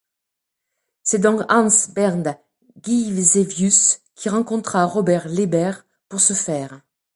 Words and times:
C'est 1.03 1.19
donc 1.21 1.41
Hans 1.47 1.67
Bernd 1.93 2.35
Gisevius 2.83 4.01
qui 4.15 4.29
rencontra 4.29 4.83
Robert 4.85 5.27
Leiber 5.27 5.73
pour 6.09 6.21
ce 6.21 6.33
faire. 6.33 6.81